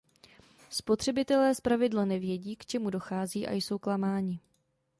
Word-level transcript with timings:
Spotřebitelé 0.69 1.55
zpravidla 1.55 2.05
nevědí, 2.05 2.55
k 2.55 2.65
čemu 2.65 2.89
dochází, 2.89 3.47
a 3.47 3.51
jsou 3.51 3.79
klamáni. 3.79 4.39